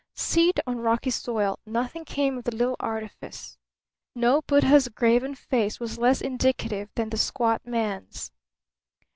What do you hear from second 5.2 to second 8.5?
face was less indicative than the squat man's.